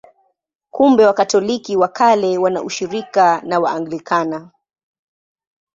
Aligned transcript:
Kumbe 0.71 1.05
Wakatoliki 1.05 1.77
wa 1.77 1.87
Kale 1.87 2.37
wana 2.37 2.61
ushirika 2.63 3.41
na 3.41 3.59
Waanglikana. 3.59 4.51